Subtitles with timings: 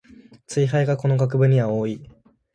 [0.47, 2.01] ツイ廃がこの学部には多い